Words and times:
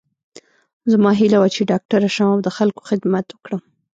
زما 0.91 1.11
هیله 1.19 1.37
وه 1.39 1.49
چې 1.55 1.61
ډاکټره 1.71 2.09
شم 2.15 2.29
او 2.33 2.39
د 2.45 2.49
خلکو 2.57 2.81
خدمت 2.89 3.25
وکړم 3.29 3.61